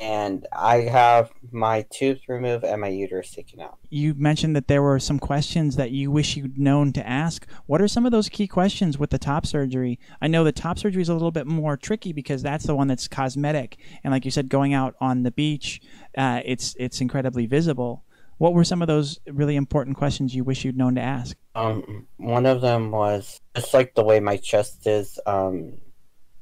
[0.02, 3.78] And I have my tubes removed and my uterus taken out.
[3.88, 7.46] You mentioned that there were some questions that you wish you'd known to ask.
[7.66, 10.00] What are some of those key questions with the top surgery?
[10.20, 12.88] I know the top surgery is a little bit more tricky because that's the one
[12.88, 15.80] that's cosmetic, and like you said, going out on the beach,
[16.18, 18.04] uh, it's it's incredibly visible.
[18.38, 21.36] What were some of those really important questions you wish you'd known to ask?
[21.54, 25.74] Um, one of them was just like the way my chest is, um,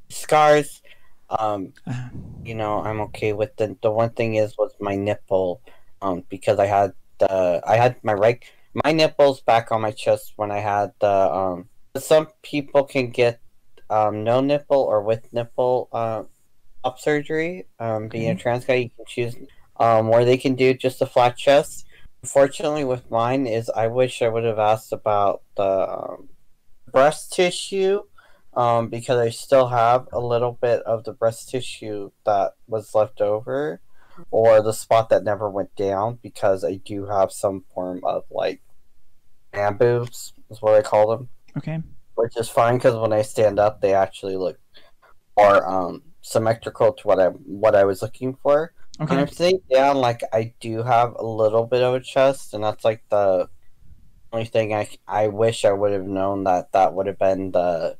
[0.08, 0.80] scars.
[1.38, 1.72] Um,
[2.44, 5.60] you know, I'm okay with the the one thing is was my nipple,
[6.02, 8.42] um, because I had the I had my right
[8.84, 11.68] my nipples back on my chest when I had the um.
[11.96, 13.40] Some people can get
[13.90, 16.22] um no nipple or with nipple uh,
[16.84, 17.66] up surgery.
[17.78, 19.36] Um, being a trans guy, you can choose
[19.76, 21.86] um or they can do just a flat chest.
[22.22, 26.28] Unfortunately, with mine is I wish I would have asked about the um,
[26.90, 28.02] breast tissue
[28.54, 33.20] um, because I still have a little bit of the breast tissue that was left
[33.20, 33.80] over,
[34.30, 38.60] or the spot that never went down because I do have some form of like
[39.54, 41.82] man boobs, is what I call them, okay.
[42.14, 44.58] which is fine because when I stand up, they actually look
[45.36, 48.72] more um, symmetrical to what I what I was looking for.
[49.06, 49.18] When Okay.
[49.18, 52.84] I'm sitting down, like I do have a little bit of a chest, and that's
[52.84, 53.48] like the
[54.32, 57.98] only thing I I wish I would have known that that would have been the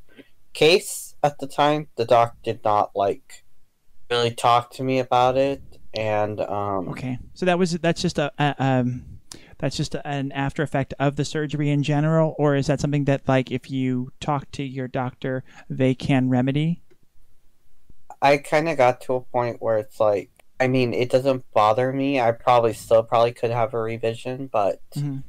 [0.53, 1.87] case at the time.
[1.95, 3.43] The doc did not like
[4.09, 5.61] really talk to me about it,
[5.93, 7.19] and um, Okay.
[7.33, 9.05] So that was that's just a, a um
[9.57, 13.27] that's just an after effect of the surgery in general or is that something that
[13.27, 16.81] like if you talk to your doctor they can remedy?
[18.21, 21.91] I kind of got to a point where it's like, I mean, it doesn't bother
[21.91, 22.19] me.
[22.19, 25.23] I probably still probably could have a revision, but Mhm.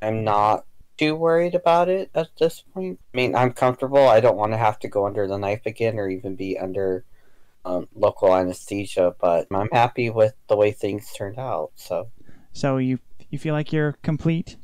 [0.00, 0.64] I'm not
[1.02, 3.00] too worried about it at this point.
[3.12, 4.06] I mean, I'm comfortable.
[4.08, 7.04] I don't want to have to go under the knife again or even be under
[7.64, 11.72] um, local anesthesia, but I'm happy with the way things turned out.
[11.74, 12.10] So,
[12.52, 14.56] So you you feel like you're complete?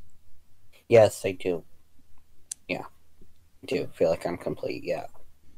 [0.88, 1.64] yes, I do.
[2.68, 2.84] Yeah,
[3.62, 4.84] I do feel like I'm complete.
[4.84, 5.06] Yeah.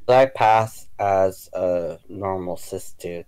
[0.09, 3.27] I pass as a normal cis dude.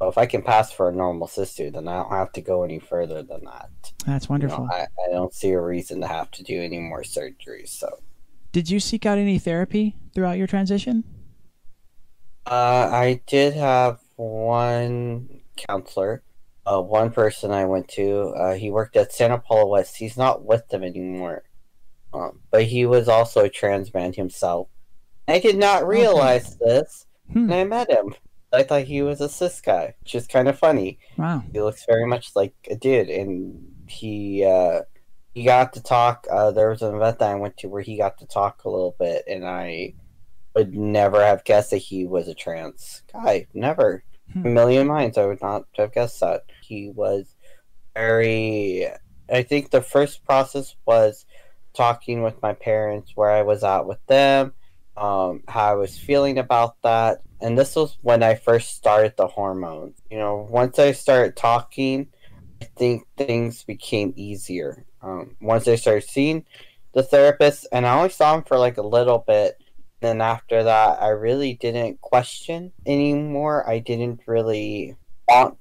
[0.00, 2.62] So if I can pass for a normal sister, then I don't have to go
[2.62, 3.68] any further than that.
[4.06, 4.68] That's You know, wonderful.
[4.72, 7.68] I, I don't see a reason to have to do any more surgeries.
[7.68, 7.98] So
[8.52, 11.04] Did you seek out any therapy throughout your transition?
[12.46, 16.22] uh, I did have one counselor,
[16.66, 18.28] uh, one person I went to.
[18.36, 19.96] Uh, he worked at Santa Paula West.
[19.98, 21.44] He's not with them anymore,
[22.14, 24.68] um, but he was also a trans man himself.
[25.28, 27.52] I did not realize this, Hmm.
[27.52, 28.14] and I met him.
[28.52, 30.98] I thought he was a cis guy, which is kind of funny.
[31.16, 31.42] Wow.
[31.52, 34.82] He looks very much like a dude, and he uh,
[35.34, 36.26] he got to talk.
[36.30, 38.70] Uh, there was an event that I went to where he got to talk a
[38.70, 39.94] little bit, and I
[40.56, 43.46] would never have guessed that he was a trans guy.
[43.54, 44.46] Never, Hmm.
[44.46, 46.42] a million minds, I would not have guessed that.
[46.62, 47.34] He was
[47.94, 48.86] very.
[49.32, 51.24] I think the first process was
[51.74, 54.52] talking with my parents, where I was at with them,
[54.96, 57.22] um, how I was feeling about that.
[57.40, 59.98] And this was when I first started the hormones.
[60.10, 62.08] You know, once I started talking,
[62.62, 64.84] I think things became easier.
[65.02, 66.44] Um, once I started seeing
[66.94, 69.56] the therapist, and I only saw him for like a little bit.
[70.02, 73.68] Then after that, I really didn't question anymore.
[73.68, 74.96] I didn't really
[75.28, 75.58] want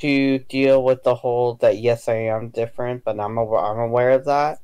[0.00, 4.10] to deal with the whole that yes, I am different, but I'm aware, I'm aware
[4.10, 4.58] of that.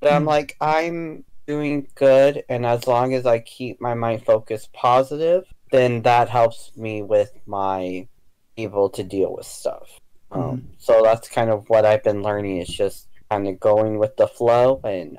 [0.00, 0.28] But I'm Mm.
[0.28, 6.02] like, I'm doing good, and as long as I keep my mind focused positive, then
[6.02, 8.08] that helps me with my
[8.56, 10.00] able to deal with stuff.
[10.30, 14.16] Um, so that's kind of what I've been learning is just kind of going with
[14.16, 15.18] the flow, and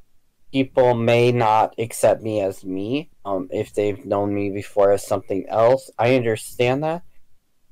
[0.52, 5.46] people may not accept me as me um, if they've known me before as something
[5.48, 5.90] else.
[5.98, 7.04] I understand that.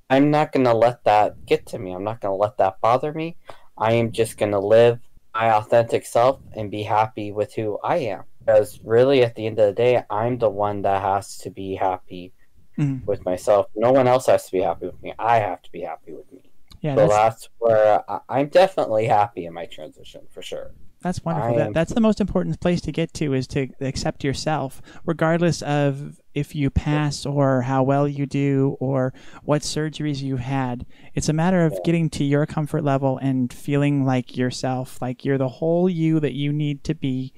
[0.10, 1.92] I'm not going to let that get to me.
[1.92, 3.38] I'm not going to let that bother me.
[3.78, 5.00] I am just going to live
[5.34, 8.24] my authentic self and be happy with who I am.
[8.40, 11.76] Because really, at the end of the day, I'm the one that has to be
[11.76, 12.32] happy
[12.78, 13.06] Mhm.
[13.06, 13.68] with myself.
[13.76, 15.14] No one else has to be happy with me.
[15.18, 16.40] I have to be happy with me.
[16.82, 20.72] Yeah, so that's, that's where I, I'm definitely happy in my transition for sure.
[21.02, 21.56] that's wonderful.
[21.56, 26.20] That, that's the most important place to get to is to accept yourself, regardless of
[26.34, 30.86] if you pass or how well you do or what surgeries you've had.
[31.14, 35.38] It's a matter of getting to your comfort level and feeling like yourself, like you're
[35.38, 37.34] the whole you that you need to be,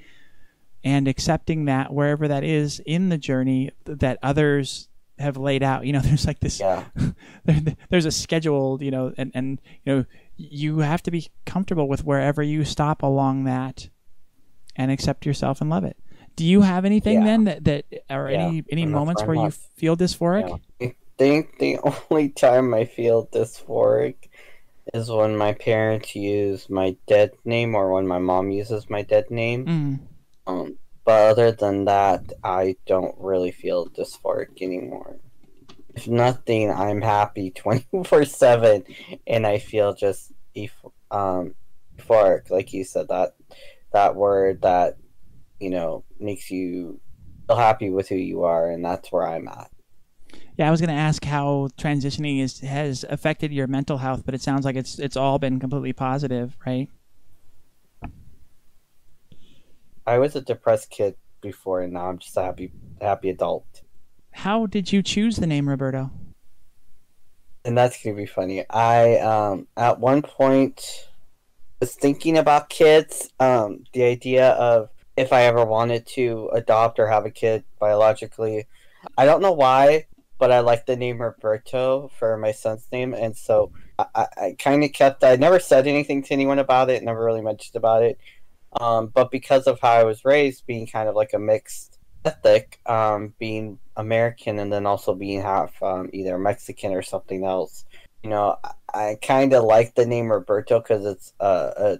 [0.84, 4.88] and accepting that wherever that is in the journey that others
[5.20, 5.86] have laid out.
[5.86, 6.86] You know, there's like this Yeah.
[7.46, 11.88] there, there's a schedule, you know, and, and you know, you have to be comfortable
[11.88, 13.90] with wherever you stop along that
[14.76, 15.98] and accept yourself and love it.
[16.36, 17.26] Do you have anything Yeah.
[17.26, 20.60] then that, that or Yeah, any any that's moments where where you feel dysphoric?
[20.80, 20.88] Yeah.
[20.88, 21.80] I think the
[22.12, 24.30] only time I feel dysphoric
[24.94, 29.32] is when my parents use my dead name or when my mom uses my dead
[29.32, 29.66] name.
[29.66, 30.00] Mm.
[30.46, 30.78] Um,
[31.08, 35.22] but other than that, I don't really feel dysphoric anymore.
[35.96, 38.84] If nothing, I'm happy 24 7
[39.26, 40.34] and I feel just
[41.10, 41.56] um,
[42.10, 43.36] like you said, that
[43.94, 44.98] that word that,
[45.62, 47.00] you know, makes you
[47.48, 49.72] feel happy with who you are, and that's where I'm at.
[50.58, 54.36] Yeah, I was going to ask how transitioning is has affected your mental health, but
[54.36, 56.90] it sounds like it's it's all been completely positive, right?
[60.08, 63.84] I was a depressed kid before, and now I'm just a happy, happy adult.
[64.32, 66.12] How did you choose the name Roberto?
[67.68, 68.68] and that's gonna be funny.
[68.70, 71.10] I um at one point
[71.82, 73.30] was thinking about kids.
[73.40, 78.68] Um, the idea of if I ever wanted to adopt or have a kid biologically.
[79.18, 80.08] I don't know why,
[80.40, 84.56] but I like the name Roberto for my son's name, and so I, I, I
[84.58, 85.24] kind of kept.
[85.26, 87.04] I never said anything to anyone about it.
[87.04, 88.18] Never really mentioned about it.
[88.74, 92.80] Um, but because of how I was raised, being kind of like a mixed ethnic,
[92.86, 97.86] um, being American and then also being half um, either Mexican or something else.
[98.24, 102.00] You know, I, I kind of like the name Roberto because it's uh, a,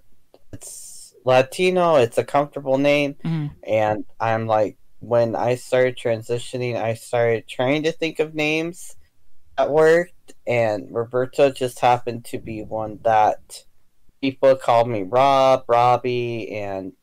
[0.52, 1.96] it's Latino.
[1.96, 3.52] It's a comfortable name, Mhm.
[3.64, 8.96] and I'm like, when I started transitioning, I started trying to think of names
[9.58, 13.64] that worked, and Roberto just happened to be one that
[14.22, 16.94] people called me Rob, Robbie, and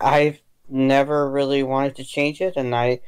[0.00, 3.00] I've never really wanted to change it, and I,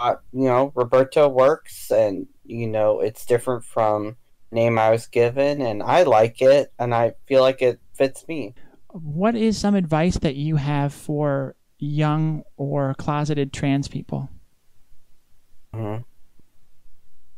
[0.00, 4.16] uh, you know, Roberto works, and you know, it's different from
[4.50, 8.54] name I was given, and I like it, and I feel like it fits me.
[8.88, 14.28] What is some advice that you have for young or closeted trans people?
[15.72, 15.96] hmm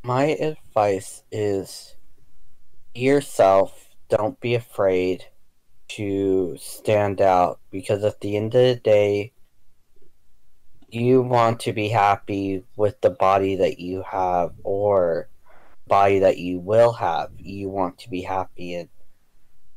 [0.02, 1.96] My advice is
[2.94, 3.90] yourself.
[4.08, 5.26] Don't be afraid
[5.88, 9.32] to stand out because at the end of the day,
[10.88, 15.28] you want to be happy with the body that you have or
[15.86, 17.30] body that you will have.
[17.38, 18.88] You want to be happy in.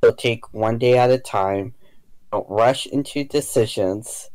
[0.03, 1.73] So take one day at a time.
[2.31, 4.29] Don't rush into decisions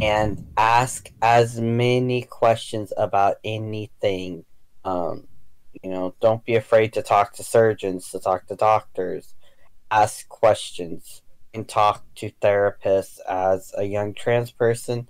[0.00, 4.44] and ask as many questions about anything.
[4.84, 5.26] Um,
[5.82, 9.34] you know, don't be afraid to talk to surgeons, to talk to doctors,
[9.90, 11.22] ask questions,
[11.52, 15.08] and talk to therapists as a young trans person.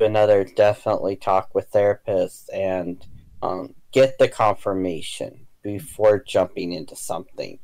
[0.00, 3.06] Another, definitely talk with therapists and
[3.42, 7.58] um, get the confirmation before jumping into something.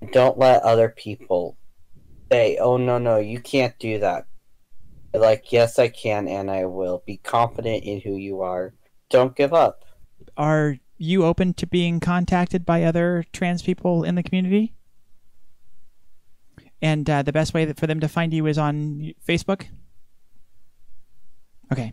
[0.00, 1.56] And don't let other people
[2.30, 4.26] say, oh, no, no, you can't do that.
[5.12, 7.02] Like, yes, I can and I will.
[7.04, 8.72] Be confident in who you are.
[9.10, 9.84] Don't give up.
[10.36, 14.74] Are you open to being contacted by other trans people in the community?
[16.82, 19.66] And uh, the best way for them to find you is on Facebook.
[21.70, 21.92] Okay,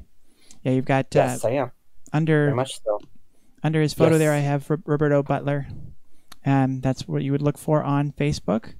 [0.63, 1.71] yeah, you've got uh, yes, I am.
[2.11, 2.99] under Very much so.
[3.63, 4.19] under his photo yes.
[4.19, 4.33] there.
[4.33, 5.67] I have Roberto Butler,
[6.43, 8.73] and um, that's what you would look for on Facebook.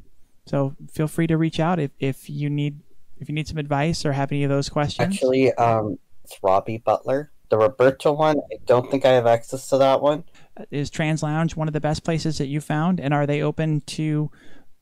[0.46, 2.80] So feel free to reach out if, if you need
[3.20, 5.14] if you need some advice or have any of those questions.
[5.14, 7.32] Actually, um, it's Robbie Butler.
[7.50, 10.24] The Roberto one, I don't think I have access to that one.
[10.72, 13.82] Is Trans Lounge one of the best places that you found, and are they open
[13.82, 14.32] to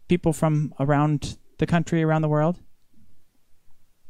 [0.07, 2.59] people from around the country, around the world?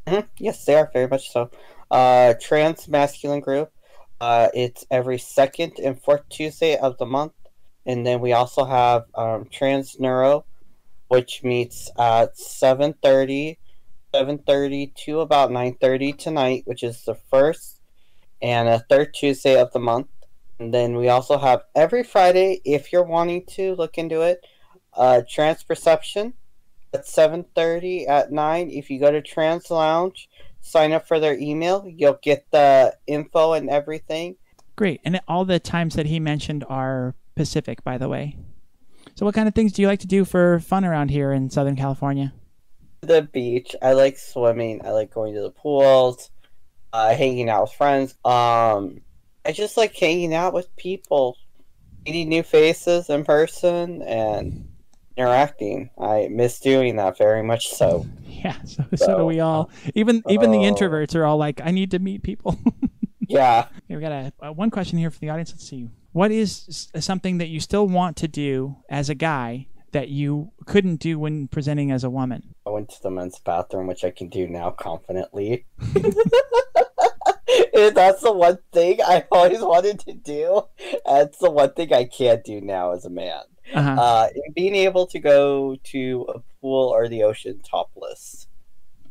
[0.06, 0.28] Mm-hmm.
[0.39, 1.50] Yes, they are very much so.
[1.91, 3.72] Uh, trans masculine group.
[4.20, 7.34] Uh, it's every second and fourth Tuesday of the month,
[7.86, 10.45] and then we also have um, Trans Neuro,
[11.08, 13.60] which meets at seven thirty,
[14.14, 17.80] seven thirty to about nine thirty tonight, which is the first
[18.41, 20.08] and a third Tuesday of the month.
[20.60, 24.43] And then we also have every Friday, if you're wanting to look into it,
[24.98, 26.34] uh, Trans Perception
[26.93, 28.70] at 7.30 at 9.
[28.72, 30.30] If you go to Trans Lounge,
[30.62, 34.36] sign up for their email, you'll get the info and everything.
[34.76, 35.02] Great.
[35.06, 38.38] And all the times that he mentioned are Pacific, by the way.
[39.16, 41.50] So what kind of things do you like to do for fun around here in
[41.50, 42.34] Southern California?
[43.02, 43.76] The beach.
[43.82, 44.86] I like swimming.
[44.86, 46.30] I like going to the pools,
[46.93, 48.16] uh, hanging out with friends.
[48.26, 49.02] Um,
[49.45, 51.38] I just like hanging out with people,
[52.06, 54.66] meeting new faces in person, and
[55.18, 55.89] interacting.
[55.99, 58.05] I miss doing that very much so.
[58.38, 59.72] Yeah, so, so, so do we all.
[59.95, 62.55] Even even the introverts are all like, I need to meet people.
[63.28, 63.65] yeah.
[63.86, 65.51] Okay, we got a, uh, one question here for the audience.
[65.51, 65.89] Let's see.
[66.11, 70.97] What is something that you still want to do as a guy that you couldn't
[70.97, 72.53] do when presenting as a woman?
[72.68, 75.65] I went to the men's bathroom, which I can do now confidently.
[77.74, 80.63] that's the one thing I always wanted to do.
[81.05, 83.41] That's the one thing I can't do now as a man.
[83.74, 84.01] Uh-huh.
[84.01, 88.47] Uh, being able to go to a pool or the ocean topless,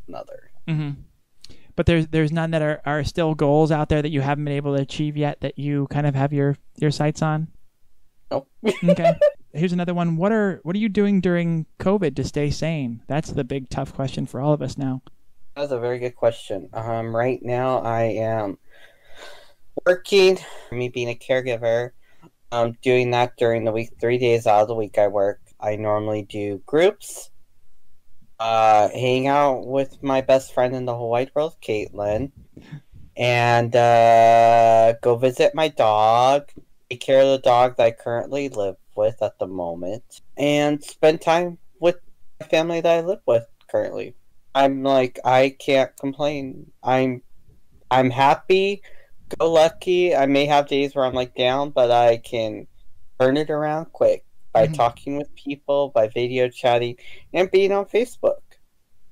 [0.08, 0.50] another.
[0.68, 1.00] Mm-hmm.
[1.74, 4.54] But there's there's none that are, are still goals out there that you haven't been
[4.54, 7.48] able to achieve yet that you kind of have your your sights on.
[8.30, 8.48] Nope.
[8.84, 9.14] okay.
[9.52, 10.16] Here's another one.
[10.16, 13.02] What are what are you doing during COVID to stay sane?
[13.08, 15.02] That's the big tough question for all of us now.
[15.54, 16.68] That's a very good question.
[16.72, 18.58] Um, right now I am
[19.84, 20.38] working.
[20.72, 21.92] Me being a caregiver,
[22.52, 23.90] I'm doing that during the week.
[24.00, 25.40] Three days out of the week I work.
[25.60, 27.30] I normally do groups.
[28.38, 32.30] Uh, hang out with my best friend in the whole wide world, Caitlin,
[33.16, 36.50] and uh, go visit my dog.
[36.90, 41.22] Take care of the dog that I currently live with at the moment, and spend
[41.22, 41.96] time with
[42.38, 44.14] my family that I live with currently.
[44.54, 46.70] I'm like I can't complain.
[46.82, 47.22] I'm
[47.90, 48.82] I'm happy
[49.38, 50.14] go lucky.
[50.14, 52.66] I may have days where I'm like down, but I can
[53.20, 54.74] turn it around quick by mm-hmm.
[54.74, 56.96] talking with people, by video chatting,
[57.32, 58.38] and being on Facebook.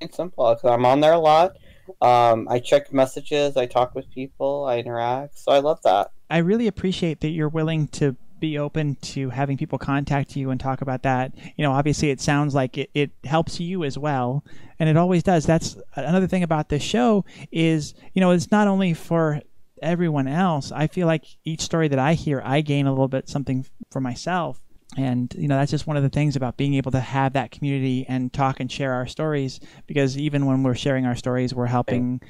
[0.01, 1.57] It's simple because I'm on there a lot.
[2.01, 5.39] Um, I check messages, I talk with people, I interact.
[5.39, 6.13] So I love that.
[6.31, 10.61] I really appreciate that you're willing to be open to having people contact you and
[10.61, 11.33] talk about that.
[11.57, 14.45] You know, obviously it sounds like it, it helps you as well.
[14.79, 15.47] And it always does.
[15.47, 19.41] That's another thing about this show is, you know, it's not only for
[19.83, 23.29] everyone else, I feel like each story that I hear, I gain a little bit
[23.29, 24.61] something for myself.
[24.97, 27.51] And you know that's just one of the things about being able to have that
[27.51, 29.59] community and talk and share our stories.
[29.87, 32.21] Because even when we're sharing our stories, we're helping.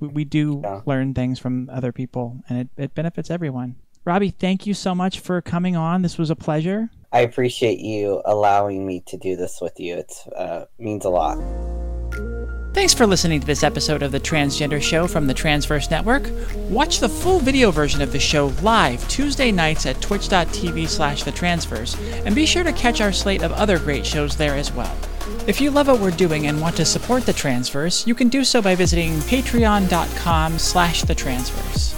[0.00, 0.80] We, we do yeah.
[0.86, 3.76] learn things from other people, and it, it benefits everyone.
[4.06, 6.00] Robbie, thank you so much for coming on.
[6.00, 6.88] This was a pleasure.
[7.12, 9.96] I appreciate you allowing me to do this with you.
[9.96, 11.36] It uh, means a lot.
[12.78, 16.30] Thanks for listening to this episode of The Transgender Show from the Transverse Network.
[16.68, 21.32] Watch the full video version of the show live Tuesday nights at twitch.tv slash the
[21.32, 24.96] transverse, and be sure to catch our slate of other great shows there as well.
[25.48, 28.44] If you love what we're doing and want to support the Transverse, you can do
[28.44, 31.96] so by visiting patreon.com slash the Transverse.